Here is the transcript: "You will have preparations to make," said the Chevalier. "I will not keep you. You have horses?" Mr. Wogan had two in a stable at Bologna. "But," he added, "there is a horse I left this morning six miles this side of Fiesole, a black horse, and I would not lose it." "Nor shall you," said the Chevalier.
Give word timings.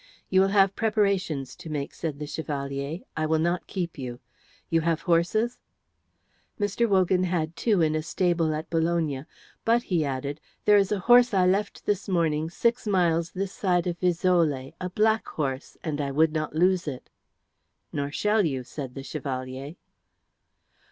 "You 0.31 0.41
will 0.41 0.47
have 0.47 0.75
preparations 0.75 1.55
to 1.55 1.69
make," 1.69 1.93
said 1.93 2.17
the 2.17 2.25
Chevalier. 2.25 3.01
"I 3.15 3.27
will 3.27 3.37
not 3.37 3.67
keep 3.67 3.99
you. 3.99 4.19
You 4.67 4.81
have 4.81 5.03
horses?" 5.03 5.59
Mr. 6.59 6.89
Wogan 6.89 7.25
had 7.25 7.55
two 7.55 7.81
in 7.83 7.93
a 7.93 8.01
stable 8.01 8.51
at 8.55 8.67
Bologna. 8.71 9.25
"But," 9.63 9.83
he 9.83 10.03
added, 10.03 10.41
"there 10.65 10.77
is 10.79 10.91
a 10.91 10.97
horse 11.01 11.35
I 11.35 11.45
left 11.45 11.85
this 11.85 12.09
morning 12.09 12.49
six 12.49 12.87
miles 12.87 13.29
this 13.33 13.51
side 13.53 13.85
of 13.85 13.99
Fiesole, 13.99 14.73
a 14.81 14.89
black 14.89 15.27
horse, 15.27 15.77
and 15.83 16.01
I 16.01 16.09
would 16.09 16.33
not 16.33 16.55
lose 16.55 16.87
it." 16.87 17.11
"Nor 17.93 18.09
shall 18.11 18.43
you," 18.43 18.63
said 18.63 18.95
the 18.95 19.03
Chevalier. 19.03 19.75